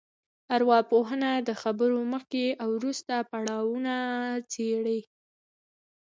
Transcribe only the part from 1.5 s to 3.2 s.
خبرو مخکې او وروسته